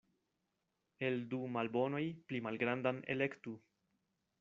El 1.09 1.19
du 1.35 1.41
malbonoj 1.57 2.03
pli 2.31 2.43
malgrandan 2.49 3.07
elektu. 3.17 3.59